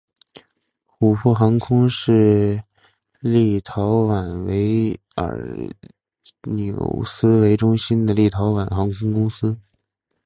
[0.97, 2.63] 琥珀航空是在
[3.29, 5.55] 立陶宛维尔
[6.49, 9.55] 纽斯为中心的立陶宛航空公司。